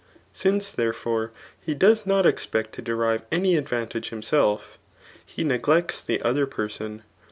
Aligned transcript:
Since, 0.33 0.75
th^efore, 0.75 1.29
he 1.61 1.75
does 1.75 2.07
not 2.07 2.25
expect 2.25 2.73
to 2.73 2.81
derive 2.81 3.21
any 3.31 3.55
ad 3.55 3.69
vantage 3.69 4.09
himself, 4.09 4.79
he 5.23 5.43
neglects 5.43 6.01
the 6.01 6.23
other 6.23 6.47
person. 6.47 7.03